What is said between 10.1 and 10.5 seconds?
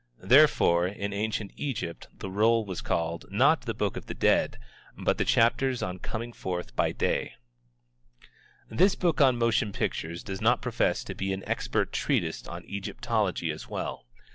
does